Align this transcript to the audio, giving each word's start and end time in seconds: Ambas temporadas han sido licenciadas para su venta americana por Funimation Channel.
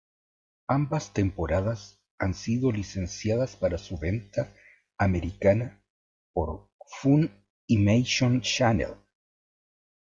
Ambas 0.67 1.13
temporadas 1.13 1.99
han 2.17 2.33
sido 2.33 2.71
licenciadas 2.71 3.55
para 3.55 3.77
su 3.77 3.99
venta 3.99 4.51
americana 4.97 5.79
por 6.33 6.71
Funimation 6.99 8.41
Channel. 8.41 8.95